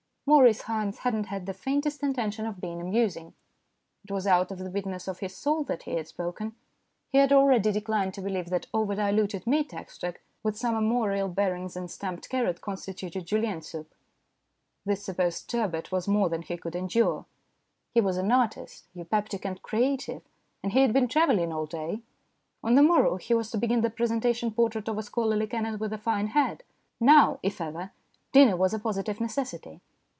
[0.27, 3.33] Maurice Haynes had not had the faintest intention of being amusing.
[4.05, 6.55] It was out of the bitterness of his soul that he had spoken.
[7.09, 11.75] He had already declined to believe that over diluted meat extract with some armorial bearings
[11.75, 13.93] in stamped carrot constituted Julienne soup.
[14.85, 17.25] This supposed turbot was more than he could endure.
[17.93, 20.21] He was an artist, eupeptic and creative,
[20.63, 22.03] and he had been travelling all day;
[22.63, 25.91] on the morrow he was to begin the presentation portrait of a scholarly canon with
[25.91, 26.63] a fine head;
[27.01, 27.91] now, if ever,
[28.31, 29.81] dinner was a positive necessity.